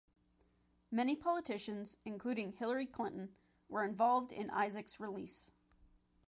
[0.89, 3.35] Many politicians, including Hillary Clinton,
[3.69, 5.51] were involved in Isaac's release.